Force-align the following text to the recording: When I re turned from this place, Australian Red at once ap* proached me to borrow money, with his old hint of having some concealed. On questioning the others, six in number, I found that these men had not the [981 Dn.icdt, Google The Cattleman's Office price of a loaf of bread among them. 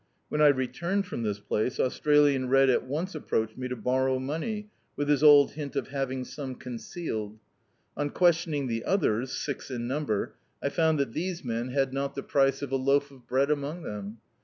When 0.29 0.41
I 0.41 0.47
re 0.47 0.65
turned 0.67 1.05
from 1.05 1.21
this 1.21 1.39
place, 1.39 1.79
Australian 1.79 2.49
Red 2.49 2.71
at 2.71 2.87
once 2.87 3.15
ap* 3.15 3.29
proached 3.29 3.55
me 3.55 3.67
to 3.67 3.75
borrow 3.75 4.17
money, 4.17 4.71
with 4.95 5.07
his 5.09 5.21
old 5.21 5.51
hint 5.51 5.75
of 5.75 5.89
having 5.89 6.25
some 6.25 6.55
concealed. 6.55 7.37
On 7.95 8.09
questioning 8.09 8.65
the 8.65 8.83
others, 8.83 9.31
six 9.31 9.69
in 9.69 9.87
number, 9.87 10.33
I 10.59 10.69
found 10.69 10.97
that 10.97 11.13
these 11.13 11.43
men 11.45 11.67
had 11.69 11.93
not 11.93 12.15
the 12.15 12.21
[981 12.23 12.29
Dn.icdt, 12.29 12.29
Google 12.29 12.29
The 12.29 12.29
Cattleman's 12.31 12.31
Office 12.31 12.31
price 12.31 12.61
of 12.63 12.71
a 12.71 12.75
loaf 12.77 13.11
of 13.11 13.27
bread 13.27 13.51
among 13.51 13.83
them. 13.83 14.17